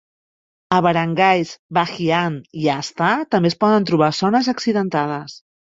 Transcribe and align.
A 0.77 0.79
Barangays 0.85 1.51
Bahi-an 1.79 2.39
i 2.63 2.67
a 2.77 2.79
Sta 2.89 3.11
també 3.37 3.55
es 3.55 3.59
poden 3.67 3.89
trobar 3.93 4.13
zones 4.25 4.53
accidentades. 4.59 5.41